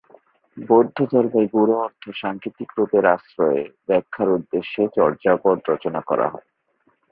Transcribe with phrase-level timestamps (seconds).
[0.57, 6.47] বৌদ্ধ ধর্মের গূঢ় অর্থ সাংকেতিক রূপের আশ্রয়ে ব্যাখ্যার উদ্দেশ্যে চর্যাপদ রচনা করা হয়।